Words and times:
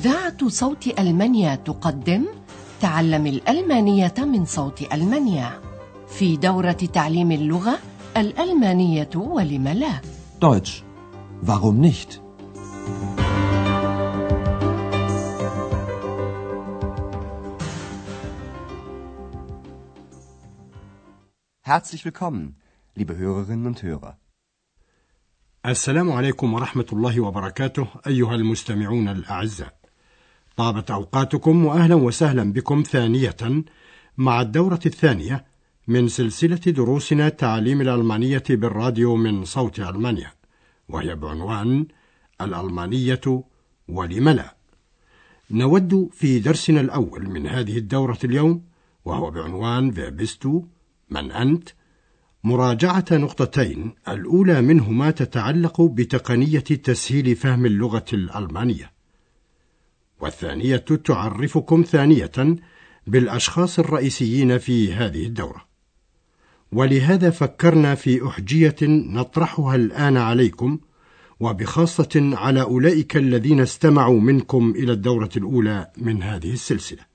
إذاعة 0.00 0.48
صوت 0.48 0.98
ألمانيا 0.98 1.54
تقدم 1.54 2.26
تعلم 2.80 3.26
الألمانية 3.26 4.14
من 4.18 4.44
صوت 4.44 4.92
ألمانيا 4.92 5.60
في 6.08 6.36
دورة 6.36 6.72
تعليم 6.72 7.32
اللغة 7.32 7.78
الألمانية 8.16 9.10
ولم 9.14 9.68
لا 9.68 10.00
Deutsch. 10.40 10.82
Warum 11.42 11.80
nicht? 11.80 12.22
Herzlich 21.60 22.04
willkommen, 22.06 22.56
liebe 22.94 23.18
Hörerinnen 23.18 23.66
und 23.66 23.82
Hörer. 23.82 24.16
السلام 25.66 26.12
عليكم 26.12 26.54
ورحمة 26.54 26.86
الله 26.92 27.20
وبركاته 27.20 27.86
أيها 28.06 28.34
المستمعون 28.34 29.08
الأعزاء. 29.08 29.79
طابت 30.56 30.90
أوقاتكم 30.90 31.64
وأهلا 31.64 31.94
وسهلا 31.94 32.52
بكم 32.52 32.82
ثانية 32.82 33.36
مع 34.18 34.40
الدورة 34.40 34.80
الثانية 34.86 35.44
من 35.88 36.08
سلسلة 36.08 36.56
دروسنا 36.56 37.28
تعليم 37.28 37.80
الألمانية 37.80 38.42
بالراديو 38.50 39.16
من 39.16 39.44
صوت 39.44 39.80
ألمانيا، 39.80 40.32
وهي 40.88 41.14
بعنوان 41.14 41.86
الألمانية 42.40 43.44
ولم 43.88 44.28
لا. 44.28 44.56
نود 45.50 46.08
في 46.12 46.38
درسنا 46.38 46.80
الأول 46.80 47.28
من 47.30 47.46
هذه 47.46 47.78
الدورة 47.78 48.18
اليوم 48.24 48.62
وهو 49.04 49.30
بعنوان 49.30 49.90
Wer 49.90 50.15
bist 50.15 50.48
du 50.48 50.64
من 51.10 51.32
أنت? 51.32 51.68
مراجعة 52.44 53.04
نقطتين 53.12 53.94
الأولى 54.08 54.62
منهما 54.62 55.10
تتعلق 55.10 55.80
بتقنية 55.80 56.58
تسهيل 56.58 57.36
فهم 57.36 57.66
اللغة 57.66 58.04
الألمانية. 58.12 58.99
والثانية 60.20 60.76
تعرفكم 60.76 61.82
ثانية 61.82 62.56
بالأشخاص 63.06 63.78
الرئيسيين 63.78 64.58
في 64.58 64.94
هذه 64.94 65.26
الدورة 65.26 65.64
ولهذا 66.72 67.30
فكرنا 67.30 67.94
في 67.94 68.26
أحجية 68.28 68.76
نطرحها 68.82 69.74
الآن 69.76 70.16
عليكم 70.16 70.78
وبخاصة 71.40 72.30
على 72.36 72.60
أولئك 72.62 73.16
الذين 73.16 73.60
استمعوا 73.60 74.20
منكم 74.20 74.70
إلى 74.76 74.92
الدورة 74.92 75.30
الأولى 75.36 75.90
من 75.96 76.22
هذه 76.22 76.52
السلسلة 76.52 77.10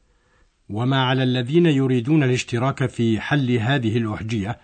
وما 0.69 1.03
على 1.03 1.23
الذين 1.23 1.65
يريدون 1.65 2.23
الاشتراك 2.23 2.85
في 2.85 3.19
حل 3.19 3.51
هذه 3.51 3.97
الأحجية 3.97 4.59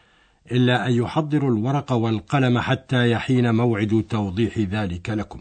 إلا 0.52 0.88
أن 0.88 0.94
يحضروا 0.94 1.52
الورق 1.52 1.92
والقلم 1.92 2.60
حتى 2.60 3.12
يحين 3.12 3.56
موعد 3.56 4.06
توضيح 4.10 4.58
ذلك 4.58 5.10
لكم. 5.10 5.40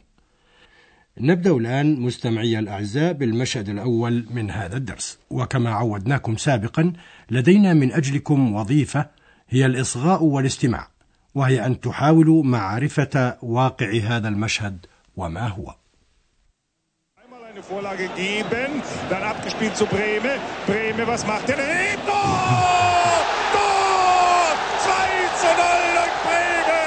نبدأ 1.22 1.50
الآن 1.50 2.00
مستمعي 2.00 2.58
الأعزاء 2.58 3.12
بالمشهد 3.12 3.68
الأول 3.68 4.26
من 4.30 4.50
هذا 4.50 4.76
الدرس، 4.76 5.18
وكما 5.30 5.70
عودناكم 5.70 6.36
سابقا 6.36 6.92
لدينا 7.30 7.74
من 7.74 7.92
أجلكم 7.92 8.54
وظيفة 8.54 9.06
هي 9.48 9.66
الإصغاء 9.66 10.22
والاستماع، 10.22 10.88
وهي 11.34 11.66
أن 11.66 11.80
تحاولوا 11.80 12.42
معرفة 12.44 13.36
واقع 13.42 14.00
هذا 14.00 14.28
المشهد 14.28 14.86
وما 15.16 15.48
هو. 15.48 15.74
Vorlage 17.70 18.08
geben, 18.16 18.70
dann 19.10 19.22
abgespielt 19.22 19.76
zu 19.76 19.84
Breme. 19.84 20.32
Breme, 20.66 21.06
was 21.06 21.22
macht 21.26 21.46
er? 21.50 21.58
Tor! 22.08 22.36
2 24.86 24.92
zu 25.40 25.48
0 25.60 25.86
durch 25.98 26.16
Breme! 26.26 26.82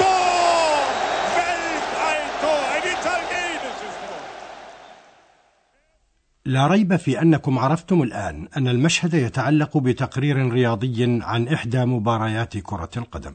Tor! 0.00 0.78
Weltalltor! 1.38 2.60
Ein 2.74 2.84
italienisches 2.96 3.94
Tor! 4.02 4.20
لا 6.48 6.66
ريب 6.66 6.96
في 6.96 7.22
أنكم 7.22 7.58
عرفتم 7.58 8.02
الآن 8.02 8.48
أن 8.56 8.68
المشهد 8.68 9.14
يتعلق 9.14 9.78
بتقرير 9.78 10.52
رياضي 10.52 11.22
عن 11.22 11.48
إحدى 11.48 11.84
مباريات 11.84 12.58
كرة 12.58 12.90
القدم. 12.96 13.34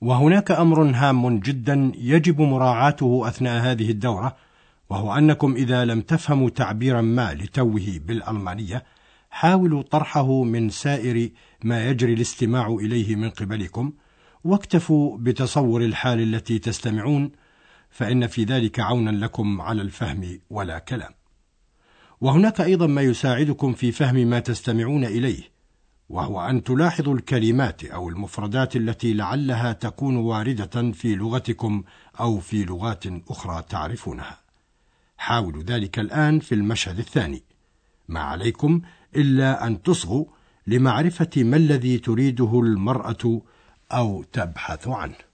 وهناك 0.00 0.50
أمر 0.50 0.82
هام 0.82 1.38
جدا 1.38 1.92
يجب 1.98 2.40
مراعاته 2.40 3.28
أثناء 3.28 3.62
هذه 3.62 3.90
الدورة 3.90 4.36
وهو 4.90 5.14
أنكم 5.14 5.54
إذا 5.54 5.84
لم 5.84 6.00
تفهموا 6.00 6.50
تعبيرا 6.50 7.00
ما 7.00 7.34
لتوه 7.34 8.00
بالألمانية 8.06 8.84
حاولوا 9.30 9.82
طرحه 9.82 10.42
من 10.42 10.70
سائر 10.70 11.30
ما 11.64 11.86
يجري 11.90 12.12
الاستماع 12.12 12.66
إليه 12.66 13.16
من 13.16 13.30
قبلكم 13.30 13.92
واكتفوا 14.44 15.18
بتصور 15.18 15.82
الحال 15.82 16.34
التي 16.34 16.58
تستمعون 16.58 17.30
فإن 17.90 18.26
في 18.26 18.44
ذلك 18.44 18.80
عونا 18.80 19.10
لكم 19.10 19.60
على 19.60 19.82
الفهم 19.82 20.40
ولا 20.50 20.78
كلام. 20.78 21.17
وهناك 22.20 22.60
أيضا 22.60 22.86
ما 22.86 23.02
يساعدكم 23.02 23.72
في 23.72 23.92
فهم 23.92 24.14
ما 24.14 24.40
تستمعون 24.40 25.04
إليه 25.04 25.42
وهو 26.08 26.40
أن 26.40 26.64
تلاحظوا 26.64 27.14
الكلمات 27.14 27.84
أو 27.84 28.08
المفردات 28.08 28.76
التي 28.76 29.14
لعلها 29.14 29.72
تكون 29.72 30.16
واردة 30.16 30.92
في 30.92 31.14
لغتكم 31.14 31.82
أو 32.20 32.38
في 32.38 32.64
لغات 32.64 33.04
أخرى 33.28 33.64
تعرفونها. 33.68 34.38
حاولوا 35.18 35.62
ذلك 35.62 35.98
الآن 35.98 36.40
في 36.40 36.54
المشهد 36.54 36.98
الثاني. 36.98 37.42
ما 38.08 38.20
عليكم 38.20 38.80
إلا 39.16 39.66
أن 39.66 39.82
تصغوا 39.82 40.24
لمعرفة 40.66 41.30
ما 41.36 41.56
الذي 41.56 41.98
تريده 41.98 42.60
المرأة 42.60 43.42
أو 43.92 44.22
تبحث 44.32 44.88
عنه. 44.88 45.27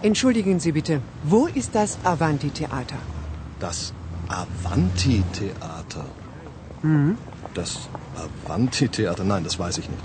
Entschuldigen 0.00 0.60
Sie 0.60 0.72
bitte, 0.72 1.02
wo 1.24 1.46
ist 1.48 1.74
das 1.74 1.98
Avanti-Theater? 2.04 2.98
Das 3.58 3.92
Avanti-Theater. 4.28 6.04
Das 7.54 7.88
Avanti-Theater, 8.14 9.24
nein, 9.24 9.44
das 9.44 9.58
weiß 9.58 9.78
ich 9.78 9.88
nicht. 9.88 10.04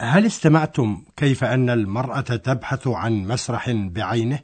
هل 0.00 0.26
استمعتم 0.26 1.02
كيف 1.16 1.44
أن 1.44 1.70
المرأة 1.70 2.20
تبحث 2.20 2.86
عن 2.86 3.24
مسرح 3.24 3.70
بعينه 3.70 4.40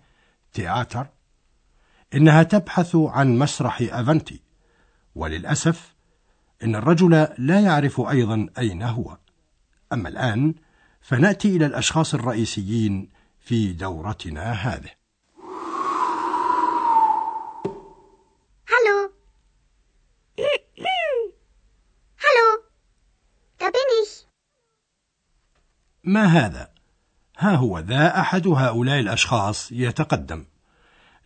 تياتر؟ 0.52 1.06
إنها 2.14 2.42
تبحث 2.42 2.96
عن 2.96 3.38
مسرح 3.38 3.82
أفنتي 3.90 4.42
وللأسف 5.14 5.94
إن 6.62 6.74
الرجل 6.74 7.28
لا 7.38 7.60
يعرف 7.60 8.00
أيضا 8.00 8.46
أين 8.58 8.82
هو 8.82 9.16
أما 9.92 10.08
الآن 10.08 10.54
فنأتي 11.00 11.56
إلى 11.56 11.66
الأشخاص 11.66 12.14
الرئيسيين 12.14 13.08
في 13.40 13.72
دورتنا 13.72 14.52
هذه 14.52 14.98
Hallo. 18.72 18.98
Hallo. 22.24 22.46
Da 23.58 23.70
bin. 23.70 23.88
ما 26.04 26.24
هذا؟ 26.24 26.70
ها 27.38 27.54
هو 27.54 27.78
ذا 27.78 28.20
أحد 28.20 28.46
هؤلاء 28.46 29.00
الأشخاص 29.00 29.72
يتقدم. 29.72 30.44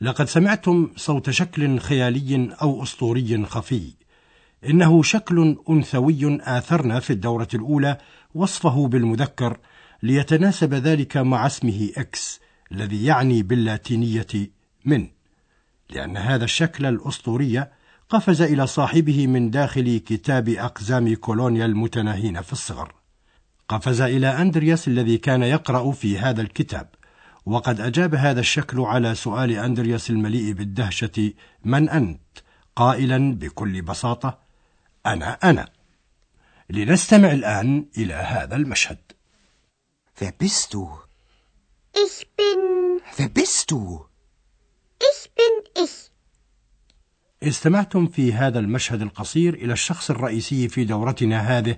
لقد 0.01 0.27
سمعتم 0.29 0.91
صوت 0.97 1.31
شكل 1.31 1.81
خيالي 1.81 2.57
أو 2.63 2.83
أسطوري 2.83 3.47
خفي. 3.47 4.02
إنه 4.69 5.03
شكل 5.03 5.57
أنثوي 5.71 6.39
آثرنا 6.43 7.01
في 7.01 7.13
الدورة 7.13 7.49
الأولى 7.55 7.99
وصفه 8.35 8.89
بالمذكر 8.89 9.59
ليتناسب 10.03 10.75
ذلك 10.75 11.17
مع 11.17 11.47
اسمه 11.47 11.91
إكس 11.97 12.41
الذي 12.73 13.05
يعني 13.05 13.43
باللاتينية 13.43 14.51
من. 14.85 15.09
لأن 15.91 16.17
هذا 16.17 16.45
الشكل 16.45 16.87
الأسطوري 16.87 17.67
قفز 18.09 18.43
إلى 18.43 18.67
صاحبه 18.67 19.27
من 19.27 19.51
داخل 19.51 19.99
كتاب 20.07 20.49
أقزام 20.49 21.15
كولونيا 21.15 21.67
المتناهين 21.67 22.43
في 22.43 22.53
الصغر. 22.53 22.95
قفز 23.69 24.01
إلى 24.01 24.27
أندرياس 24.27 24.89
الذي 24.89 25.19
كان 25.19 25.43
يقرأ 25.43 25.93
في 25.93 26.19
هذا 26.19 26.43
الكتاب 26.43 26.89
وقد 27.47 27.81
أجاب 27.81 28.15
هذا 28.15 28.41
الشكل 28.41 28.81
على 28.81 29.15
سؤال 29.15 29.51
أندرياس 29.51 30.11
المليء 30.11 30.53
بالدهشة 30.53 31.33
من 31.65 31.89
أنت؟ 31.89 32.21
قائلا 32.77 33.35
بكل 33.35 33.83
بساطة 33.83 34.42
أنا 35.07 35.39
أنا 35.45 35.69
لنستمع 36.71 37.31
الآن 37.33 37.87
إلى 37.99 38.15
هذا 38.15 38.57
المشهد 38.57 38.99
Wer 40.21 40.33
bist 40.33 40.75
du? 40.75 40.91
Ich 42.05 42.31
bin. 42.37 43.01
Wer 43.17 43.29
bist 43.29 43.71
du? 43.71 44.05
Ich 45.01 45.31
bin 45.35 45.83
ich. 45.85 46.11
استمعتم 47.43 48.07
في 48.07 48.33
هذا 48.33 48.59
المشهد 48.59 49.03
القصير 49.03 49.55
إلى 49.55 49.73
الشخص 49.73 50.11
الرئيسي 50.11 50.69
في 50.69 50.85
دورتنا 50.85 51.39
هذه 51.39 51.77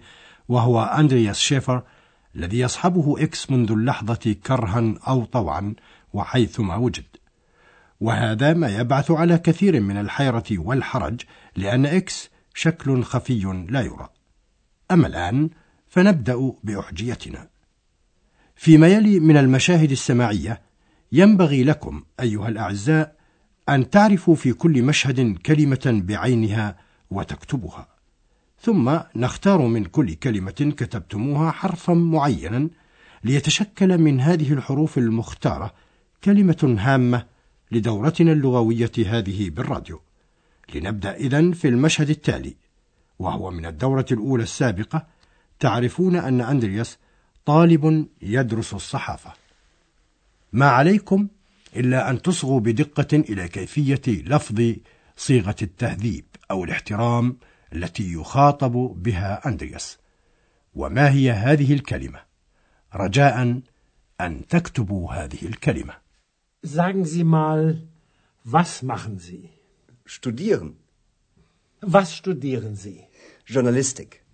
وهو 0.48 0.82
أندرياس 0.82 1.38
شيفر 1.38 1.82
الذي 2.36 2.58
يصحبه 2.58 3.22
إكس 3.22 3.50
منذ 3.50 3.72
اللحظة 3.72 4.36
كرها 4.46 4.94
أو 5.08 5.24
طوعا 5.24 5.74
وحيثما 6.12 6.76
وجد 6.76 7.06
وهذا 8.00 8.54
ما 8.54 8.76
يبعث 8.76 9.10
على 9.10 9.38
كثير 9.38 9.80
من 9.80 9.96
الحيرة 9.96 10.44
والحرج 10.50 11.20
لأن 11.56 11.86
إكس 11.86 12.30
شكل 12.54 13.02
خفي 13.02 13.66
لا 13.68 13.80
يرى. 13.80 14.08
أما 14.90 15.06
الآن 15.06 15.50
فنبدأ 15.88 16.52
بأحجيتنا. 16.64 17.48
فيما 18.56 18.88
يلي 18.88 19.20
من 19.20 19.36
المشاهد 19.36 19.90
السماعية 19.90 20.62
ينبغي 21.12 21.64
لكم 21.64 22.02
أيها 22.20 22.48
الأعزاء 22.48 23.16
أن 23.68 23.90
تعرفوا 23.90 24.34
في 24.34 24.52
كل 24.52 24.82
مشهد 24.82 25.38
كلمة 25.38 26.02
بعينها 26.04 26.76
وتكتبها. 27.10 27.88
ثم 28.60 28.98
نختار 29.16 29.62
من 29.66 29.84
كل 29.84 30.14
كلمة 30.14 30.72
كتبتموها 30.76 31.50
حرفا 31.50 31.94
معينا 31.94 32.68
ليتشكل 33.24 33.98
من 33.98 34.20
هذه 34.20 34.52
الحروف 34.52 34.98
المختارة 34.98 35.74
كلمة 36.24 36.76
هامة 36.78 37.26
لدورتنا 37.72 38.32
اللغوية 38.32 38.92
هذه 39.06 39.50
بالراديو. 39.50 40.00
لنبدأ 40.74 41.14
إذن 41.16 41.52
في 41.52 41.68
المشهد 41.68 42.10
التالي 42.10 42.56
وهو 43.18 43.50
من 43.50 43.66
الدورة 43.66 44.06
الأولى 44.12 44.42
السابقة 44.42 45.06
تعرفون 45.60 46.16
أن 46.16 46.40
أندرياس 46.40 46.98
طالب 47.44 48.08
يدرس 48.22 48.74
الصحافة. 48.74 49.32
ما 50.52 50.66
عليكم 50.66 51.28
إلا 51.76 52.10
أن 52.10 52.22
تصغوا 52.22 52.60
بدقة 52.60 53.16
إلى 53.16 53.48
كيفية 53.48 54.02
لفظ 54.08 54.74
صيغة 55.16 55.56
التهذيب 55.62 56.24
أو 56.50 56.64
الاحترام 56.64 57.36
التي 57.72 58.12
يخاطب 58.12 58.72
بها 59.02 59.48
أندرياس. 59.48 59.98
وما 60.74 61.10
هي 61.10 61.30
هذه 61.30 61.72
الكلمة؟ 61.72 62.20
رجاء 62.94 63.60
أن 64.20 64.46
تكتبوا 64.48 65.12
هذه 65.12 65.38
الكلمة. 65.42 65.94
Sagen 66.66 67.04
Sie 67.04 67.24
mal, 67.24 67.82
was 68.44 68.82
machen 68.82 69.18
Sie? 69.18 69.53
Studieren. 70.06 70.76
Was 71.80 72.14
studieren 72.14 72.76
Sie? 72.76 73.06
Journalistik. 73.46 74.24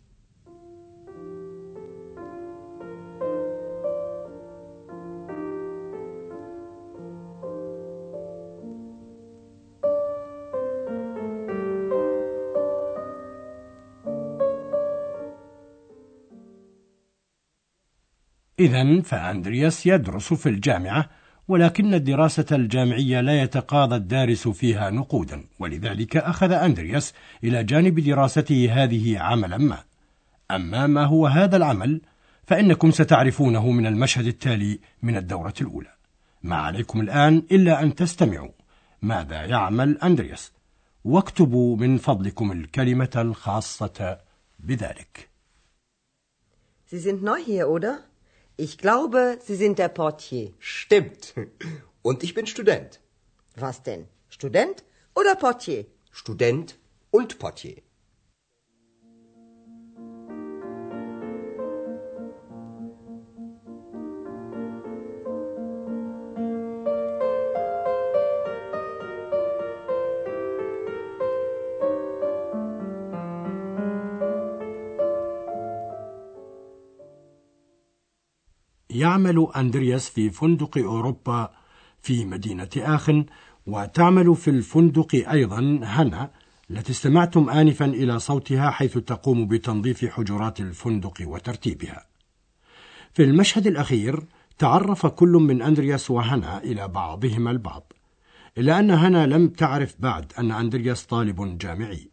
إذا 18.61 19.03
فأندرياس 19.03 19.87
يدرس 19.87 20.33
في 20.33 20.49
الجامعة 20.49 21.11
ولكن 21.51 21.95
الدراسة 21.95 22.47
الجامعية 22.53 23.21
لا 23.21 23.43
يتقاضى 23.43 23.97
الدارس 23.97 24.49
فيها 24.49 24.91
نقودا 24.91 25.45
ولذلك 25.59 26.17
أخذ 26.17 26.53
أندرياس 26.53 27.15
إلى 27.45 27.65
جانب 27.65 28.01
دراسته 28.01 28.71
هذه 28.73 29.19
عملا 29.19 29.59
ما. 29.59 29.79
أما 30.51 30.87
ما 30.87 31.05
هو 31.05 31.27
هذا 31.27 31.57
العمل 31.57 32.01
فإنكم 32.47 32.91
ستعرفونه 32.91 33.71
من 33.71 33.87
المشهد 33.87 34.27
التالي 34.27 34.81
من 35.03 35.17
الدورة 35.17 35.55
الأولى. 35.61 35.93
ما 36.43 36.57
عليكم 36.57 37.01
الآن 37.01 37.43
إلا 37.53 37.83
أن 37.83 37.95
تستمعوا. 37.95 38.53
ماذا 39.03 39.45
يعمل 39.45 39.99
أندرياس؟ 39.99 40.53
واكتبوا 41.05 41.77
من 41.77 41.97
فضلكم 41.97 42.53
الكلمة 42.53 43.11
الخاصة 43.17 44.19
بذلك. 44.59 45.31
Sie 46.85 46.99
sind 46.99 47.23
neu 47.23 47.37
hier, 47.47 47.69
oder? 47.69 48.10
Ich 48.63 48.77
glaube, 48.77 49.39
Sie 49.43 49.57
sind 49.57 49.79
der 49.79 49.89
Portier. 49.89 50.53
Stimmt. 50.59 51.33
Und 52.03 52.23
ich 52.23 52.35
bin 52.35 52.47
Student. 52.47 53.01
Was 53.57 53.83
denn? 53.83 54.07
Student 54.29 54.85
oder 55.15 55.35
Portier? 55.35 55.87
Student 56.13 56.77
und 57.11 57.39
Portier. 57.39 57.77
يعمل 79.11 79.49
أندرياس 79.57 80.09
في 80.09 80.31
فندق 80.31 80.79
أوروبا 80.79 81.51
في 82.03 82.25
مدينة 82.25 82.69
آخن 82.77 83.27
وتعمل 83.67 84.37
في 84.37 84.51
الفندق 84.51 85.31
أيضا 85.31 85.81
هنا. 85.83 86.31
التي 86.71 86.93
استمعتم 86.93 87.51
آنفا 87.51 87.85
إلى 87.85 88.19
صوتها 88.19 88.71
حيث 88.71 88.99
تقوم 88.99 89.49
بتنظيف 89.49 90.05
حجرات 90.05 90.61
الفندق 90.61 91.15
وترتيبها. 91.23 92.07
في 93.13 93.25
المشهد 93.25 93.67
الأخير 93.67 94.23
تعرف 94.59 95.07
كل 95.07 95.29
من 95.29 95.63
أندرياس 95.63 96.11
وهنا 96.11 96.59
إلى 96.63 96.89
بعضهما 96.89 97.51
البعض 97.51 97.93
إلا 98.59 98.79
أن 98.79 98.91
هنا 98.91 99.27
لم 99.27 99.49
تعرف 99.49 99.95
بعد 99.99 100.33
أن 100.39 100.51
أندرياس 100.51 101.07
طالب 101.07 101.59
جامعي. 101.59 102.11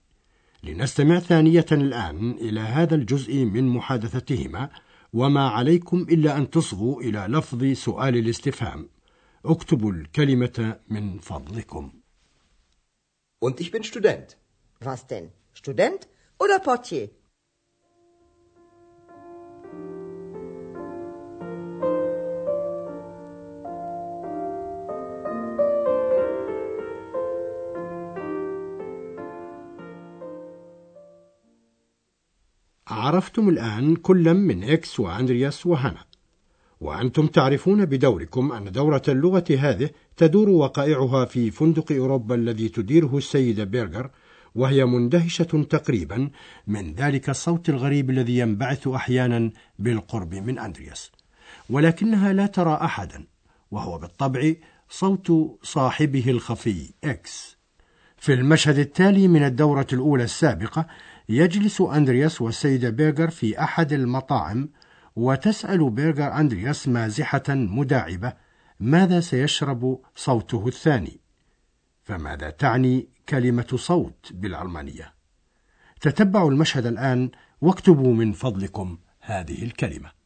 لنستمع 0.63 1.19
ثانية 1.19 1.65
الآن 1.71 2.31
إلى 2.31 2.59
هذا 2.59 2.95
الجزء 2.95 3.45
من 3.45 3.67
محادثتهما 3.67 4.69
وما 5.13 5.47
عليكم 5.49 6.01
إلا 6.09 6.37
أن 6.37 6.49
تصغوا 6.49 7.01
إلى 7.01 7.19
لفظ 7.29 7.63
سؤال 7.73 8.17
الاستفهام 8.17 8.89
اكتبوا 9.45 9.91
الكلمة 9.91 10.79
من 10.89 11.19
فضلكم 11.19 11.91
Und 13.39 13.59
ich 13.59 13.71
bin 13.71 13.83
Student. 13.83 14.37
Was 14.79 15.07
denn? 15.07 15.31
Student 15.53 16.07
oder 16.39 16.59
Portier? 16.59 17.09
عرفتم 33.07 33.49
الآن 33.49 33.95
كلا 33.95 34.33
من 34.33 34.63
إكس 34.63 34.99
وأندرياس 34.99 35.65
وهنا 35.65 36.05
وأنتم 36.81 37.27
تعرفون 37.27 37.85
بدوركم 37.85 38.51
أن 38.51 38.71
دورة 38.71 39.01
اللغة 39.07 39.45
هذه 39.59 39.89
تدور 40.17 40.49
وقائعها 40.49 41.25
في 41.25 41.51
فندق 41.51 41.91
أوروبا 41.91 42.35
الذي 42.35 42.69
تديره 42.69 43.17
السيدة 43.17 43.63
بيرغر 43.63 44.09
وهي 44.55 44.85
مندهشة 44.85 45.63
تقريبا 45.69 46.29
من 46.67 46.93
ذلك 46.93 47.29
الصوت 47.29 47.69
الغريب 47.69 48.09
الذي 48.09 48.37
ينبعث 48.37 48.87
أحيانا 48.87 49.51
بالقرب 49.79 50.33
من 50.35 50.59
أندرياس 50.59 51.11
ولكنها 51.69 52.33
لا 52.33 52.45
ترى 52.45 52.79
أحدا 52.81 53.25
وهو 53.71 53.97
بالطبع 53.97 54.53
صوت 54.89 55.57
صاحبه 55.63 56.23
الخفي 56.27 56.93
إكس 57.03 57.57
في 58.17 58.33
المشهد 58.33 58.79
التالي 58.79 59.27
من 59.27 59.43
الدورة 59.43 59.87
الأولى 59.93 60.23
السابقة 60.23 60.87
يجلس 61.29 61.81
أندرياس 61.81 62.41
والسيدة 62.41 62.89
بيرغر 62.89 63.29
في 63.29 63.59
أحد 63.59 63.93
المطاعم 63.93 64.69
وتسأل 65.15 65.89
بيرغر 65.89 66.39
أندرياس 66.39 66.87
مازحة 66.87 67.43
مداعبة 67.49 68.33
ماذا 68.79 69.19
سيشرب 69.19 70.01
صوته 70.15 70.67
الثاني 70.67 71.19
فماذا 72.03 72.49
تعني 72.49 73.07
كلمة 73.29 73.67
صوت 73.75 74.31
بالألمانية 74.33 75.13
تتبعوا 76.01 76.51
المشهد 76.51 76.85
الآن 76.85 77.31
واكتبوا 77.61 78.13
من 78.13 78.33
فضلكم 78.33 78.97
هذه 79.21 79.63
الكلمة 79.63 80.17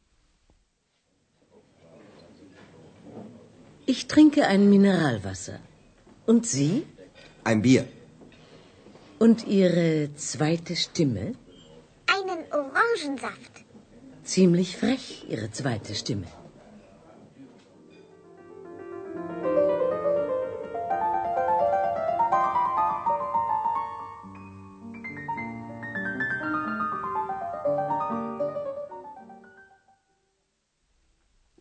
Ich 3.84 4.06
trinke 4.06 4.46
ein 4.46 4.70
Mineralwasser. 4.70 5.58
Und 6.24 6.46
Sie? 6.46 6.86
Ein 7.42 7.62
Bier. 7.62 7.84
Und 9.21 9.47
Ihre 9.47 10.09
zweite 10.15 10.75
Stimme? 10.75 11.33
Einen 12.17 12.41
Orangensaft. 12.51 13.53
Ziemlich 14.23 14.77
frech, 14.77 15.25
Ihre 15.29 15.49
zweite 15.51 15.95
Stimme. 15.95 16.27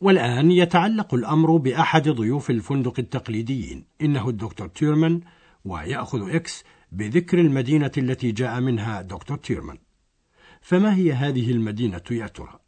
والآن 0.00 0.50
يتعلق 0.50 1.14
الأمر 1.14 1.56
بأحد 1.56 2.08
ضيوف 2.08 2.50
الفندق 2.50 2.98
التقليديين 2.98 3.84
إنه 4.02 4.28
الدكتور 4.28 4.68
تيرمان 4.68 5.20
ويأخذ 5.65 6.35
إكس 6.35 6.63
بذكر 6.91 7.39
المدينة 7.39 7.91
التي 7.97 8.31
جاء 8.31 8.59
منها 8.59 9.01
دكتور 9.01 9.37
تيرمان. 9.37 9.77
فما 10.61 10.95
هي 10.95 11.13
هذه 11.13 11.51
المدينة 11.51 12.03
يا 12.11 12.27
ترى؟ 12.27 12.59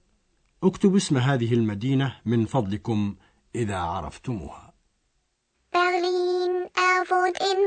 اكتب 0.64 0.96
اسم 0.96 1.18
هذه 1.18 1.54
المدينة 1.54 2.16
من 2.26 2.46
فضلكم 2.46 3.16
إذا 3.56 3.78
عرفتموها. 3.78 4.74
Berlin, 5.74 6.70
er 6.76 7.04
wohnt 7.10 7.38
in 7.50 7.60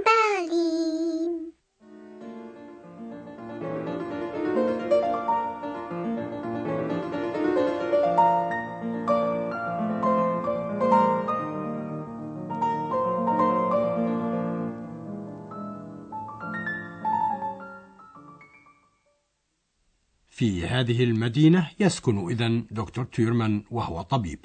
في 20.37 20.67
هذه 20.67 21.05
المدينة 21.05 21.71
يسكن 21.81 22.31
إذن 22.31 22.65
دكتور 22.71 23.05
تيرمان 23.05 23.63
وهو 23.71 24.03
طبيب. 24.03 24.45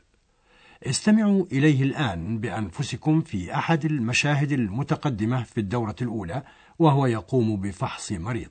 استمعوا 0.83 1.45
إليه 1.51 1.83
الآن 1.83 2.39
بأنفسكم 2.39 3.21
في 3.21 3.55
أحد 3.55 3.85
المشاهد 3.85 4.51
المتقدمة 4.51 5.43
في 5.43 5.57
الدورة 5.57 5.95
الأولى 6.01 6.43
وهو 6.79 7.05
يقوم 7.05 7.61
بفحص 7.61 8.11
مريض. 8.11 8.49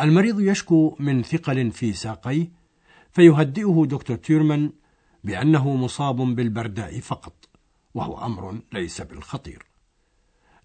المريض 0.00 0.40
يشكو 0.40 0.96
من 0.98 1.22
ثقل 1.22 1.70
في 1.70 1.92
ساقيه 1.92 2.48
فيهدئه 3.12 3.86
دكتور 3.88 4.16
تيرمان 4.16 4.72
بأنه 5.24 5.76
مصاب 5.76 6.16
بالبرداء 6.16 7.00
فقط 7.00 7.48
وهو 7.94 8.26
أمر 8.26 8.60
ليس 8.72 9.00
بالخطير. 9.00 9.66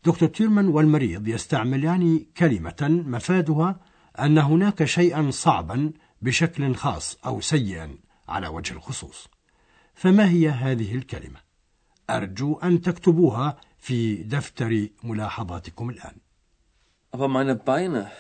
دكتور 0.05 0.29
تيرمان 0.29 0.67
والمريض 0.67 1.27
يستعملان 1.27 2.25
كلمة 2.37 3.03
مفادها 3.07 3.79
أن 4.25 4.37
هناك 4.37 4.83
شيئا 4.83 5.31
صعبا 5.31 5.91
بشكل 6.21 6.75
خاص 6.75 7.17
أو 7.25 7.41
سيئا 7.41 7.97
على 8.27 8.47
وجه 8.47 8.73
الخصوص 8.73 9.27
فما 9.95 10.29
هي 10.29 10.49
هذه 10.49 10.95
الكلمة؟ 10.95 11.39
أرجو 12.09 12.59
أن 12.63 12.81
تكتبوها 12.81 13.57
في 13.79 14.15
دفتر 14.15 14.87
ملاحظاتكم 15.03 15.89
الآن 15.89 16.15
Aber 17.11 17.27
meine 17.27 17.55
Beine, 17.55 18.11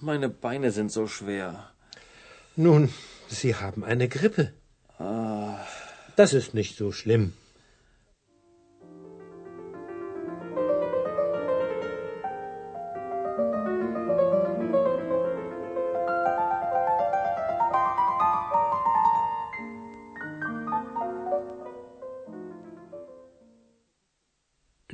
meine 0.00 0.28
Beine 0.28 0.72
sind 0.72 0.90
so 0.90 1.06
schwer. 1.06 1.70
Nun, 2.56 2.88
Sie 3.28 3.54
haben 3.54 3.84
eine 3.84 4.08
Grippe. 4.08 4.52
Ah. 4.98 5.60
Das 6.16 6.34
ist 6.34 6.54
nicht 6.54 6.76
so 6.76 6.90
schlimm. 6.90 7.32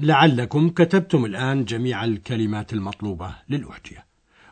لعلكم 0.06 0.68
كتبتم 0.68 1.24
الآن 1.24 1.64
جميع 1.64 2.04
الكلمات 2.04 2.72
المطلوبة 2.72 3.34
للأحجية 3.48 4.06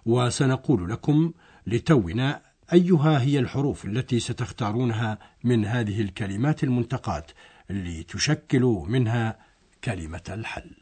وسنقول 0.07 0.91
لكم 0.91 1.33
لتونا 1.67 2.43
أيها 2.73 3.23
هي 3.23 3.39
الحروف 3.39 3.85
التي 3.85 4.21
ستختارونها 4.21 5.19
من 5.45 5.65
هذه 5.65 6.01
الكلمات 6.01 6.65
المنتقاة 6.65 7.27
لتشكل 7.71 8.85
منها 8.89 9.39
كلمة 9.85 10.23
الحل. 10.29 10.77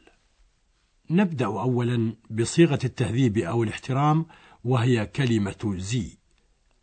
نبدأ 1.09 1.45
أولا 1.45 2.15
بصيغة 2.29 2.79
التهذيب 2.83 3.37
أو 3.37 3.63
الاحترام 3.63 4.25
وهي 4.63 5.05
كلمة 5.05 5.75
زي. 5.77 6.17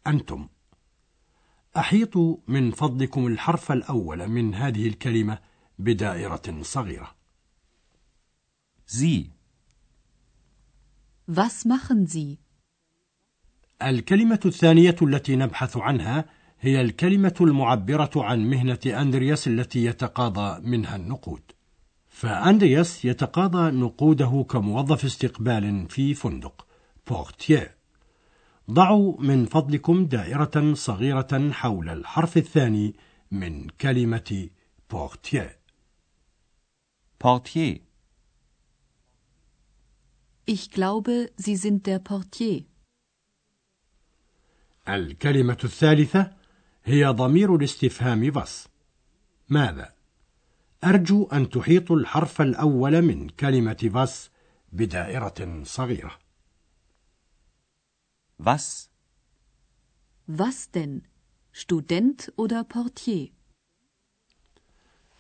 أنتم. 0.07 0.49
أحيطوا 1.77 2.37
من 2.49 2.71
فضلكم 2.71 3.27
الحرف 3.27 3.73
الأول 3.73 4.29
من 4.29 4.55
هذه 4.55 4.87
الكلمة 4.87 5.39
بدائرة 5.79 6.63
صغيرة. 6.63 7.20
Sie. 8.99 9.31
Was 11.27 11.65
machen 11.65 12.07
Sie? 12.07 12.39
الكلمة 13.83 14.41
الثانية 14.47 14.97
التي 15.03 15.37
نبحث 15.37 15.77
عنها 15.77 16.25
هي 16.61 16.81
الكلمة 16.81 17.35
المعبرة 17.41 18.11
عن 18.17 18.51
مهنة 18.51 18.79
أندرياس 18.87 19.49
التي 19.49 19.85
يتقاضى 19.85 20.61
منها 20.69 20.97
النقود. 20.97 21.43
فأندرياس 22.09 23.05
يتقاضى 23.05 23.71
نقوده 23.71 24.47
كموظف 24.51 25.05
استقبال 25.05 25.89
في 25.89 26.15
فندق 26.15 26.67
بورتيير. 27.07 27.71
ضعوا 28.71 29.21
من 29.21 29.47
فضلكم 29.47 30.07
دائرة 30.07 30.75
صغيرة 30.75 31.51
حول 31.51 31.89
الحرف 31.89 32.37
الثاني 32.37 32.95
من 33.31 33.69
كلمة 33.69 34.49
بورتيير. 34.91 35.57
Portier. 37.25 37.90
Ich 40.57 40.71
glaube, 40.73 41.31
Sie 41.37 41.55
sind 41.55 41.87
der 41.87 42.01
Portier. 42.01 42.65
الكلمة 44.89 45.59
الثالثة 45.65 46.33
هي 46.85 47.07
ضمير 47.07 47.57
الاستفهام 47.57 48.31
بس 48.31 48.69
ماذا؟ 49.49 49.95
أرجو 50.85 51.29
أن 51.33 51.51
تحيطوا 51.51 51.97
الحرف 51.97 52.41
الأول 52.41 53.03
من 53.03 53.29
كلمة 53.29 53.91
بس 53.95 54.31
بدائرة 54.73 55.63
صغيرة. 55.65 56.19
Was? 58.39 58.91
Was 60.27 60.71
denn? 60.71 61.03
Student 61.53 62.33
oder 62.37 62.65
Portier? 62.65 63.31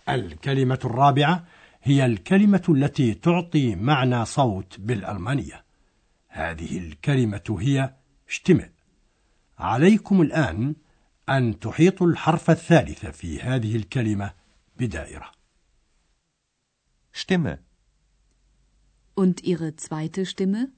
الكلمة 0.08 0.78
الرابعة 0.84 1.46
هي 1.82 2.06
الكلمة 2.06 2.62
التي 2.68 3.14
تعطي 3.14 3.74
معنى 3.74 4.24
صوت 4.24 4.80
بالألمانية. 4.80 5.64
هذه 6.28 6.78
الكلمة 6.78 7.56
هي 7.60 7.94
اشتمع. 8.28 8.68
عليكم 9.58 10.22
الآن 10.22 10.74
أن 11.28 11.58
تحيطوا 11.58 12.06
الحرف 12.06 12.50
الثالث 12.50 13.06
في 13.06 13.40
هذه 13.40 13.76
الكلمة 13.76 14.32
بدائرة. 14.76 15.30
Stimme. 17.12 17.58
Und 19.14 19.42
Ihre 19.44 19.76
zweite 19.76 20.26
Stimme? 20.26 20.68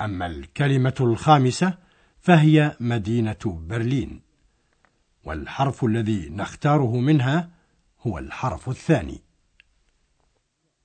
أما 0.00 0.26
الكلمة 0.26 0.94
الخامسة 1.00 1.78
فهي 2.20 2.76
مدينة 2.80 3.38
برلين. 3.44 4.22
والحرف 5.24 5.84
الذي 5.84 6.28
نختاره 6.28 6.96
منها 7.00 7.50
هو 8.06 8.18
الحرف 8.18 8.68
الثاني. 8.68 9.22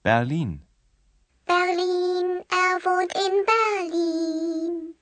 Berlin. 0.05 0.59
Berlin, 1.47 2.27
er 2.49 2.79
wohnt 2.85 3.13
in 3.13 3.33
Berlin. 3.45 4.95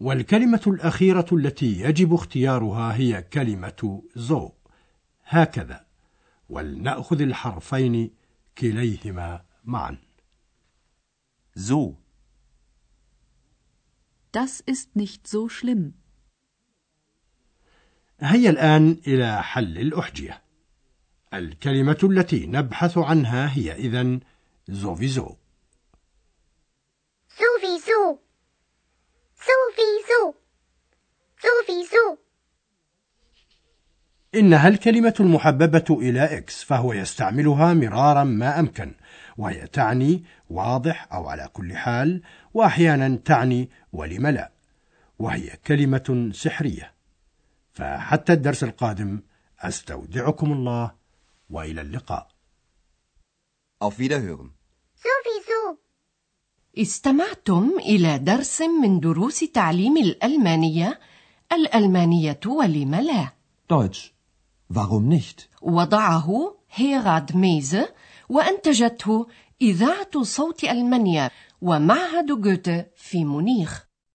والكلمة 0.00 0.60
الأخيرة 0.66 1.26
التي 1.32 1.80
يجب 1.80 2.14
اختيارها 2.14 2.96
هي 2.96 3.22
كلمة 3.22 4.02
زو 4.16 4.52
هكذا 5.24 5.86
ولنأخذ 6.48 7.20
الحرفين 7.20 8.10
كليهما 8.58 9.44
معا 9.64 9.98
So. 11.56 11.96
Das 14.32 14.60
ist 14.60 14.96
nicht 14.96 15.26
so 15.28 15.48
schlimm. 15.48 15.94
هيا 18.20 18.50
الآن 18.50 19.00
إلى 19.06 19.42
حل 19.42 19.78
الأحجية 19.78 20.43
الكلمة 21.34 21.98
التي 22.02 22.46
نبحث 22.46 22.98
عنها 22.98 23.56
هي 23.56 23.72
إذن 23.72 24.20
زوفيزو 24.68 25.36
Sowieso. 27.28 28.18
Sowieso. 29.46 30.34
Sowieso. 31.42 32.18
إنها 34.34 34.68
الكلمة 34.68 35.14
المحببة 35.20 35.84
إلى 35.90 36.38
إكس 36.38 36.64
فهو 36.64 36.92
يستعملها 36.92 37.74
مرارا 37.74 38.24
ما 38.24 38.60
أمكن 38.60 38.94
وهي 39.36 39.66
تعني 39.66 40.24
واضح 40.50 41.08
أو 41.12 41.28
على 41.28 41.48
كل 41.52 41.76
حال 41.76 42.22
وأحيانا 42.54 43.16
تعني 43.24 43.70
ولم 43.92 44.26
لا 44.26 44.52
وهي 45.18 45.56
كلمة 45.66 46.30
سحرية 46.34 46.94
فحتى 47.72 48.32
الدرس 48.32 48.64
القادم 48.64 49.22
أستودعكم 49.60 50.52
الله 50.52 51.03
وإلى 51.50 51.80
اللقاء 51.80 52.28
Auf 53.80 53.98
Wiederhören. 53.98 54.50
Sowieso. 54.96 55.78
استمعتم 56.78 57.70
إلى 57.78 58.18
درس 58.18 58.62
من 58.62 59.00
دروس 59.00 59.38
تعليم 59.40 59.96
الألمانية 59.96 61.00
الألمانية 61.52 62.40
ولم 62.46 62.94
لا 62.94 63.32
Deutsch. 63.68 64.12
Warum 64.72 65.08
nicht? 65.08 65.48
وضعه 65.62 66.56
هيراد 66.70 67.36
ميزه 67.36 67.94
وأنتجته 68.28 69.26
إذاعة 69.62 70.22
صوت 70.22 70.64
ألمانيا 70.64 71.30
ومعهد 71.62 72.26
جوته 72.40 72.86
في 72.96 73.24
مونيخ 73.24 73.86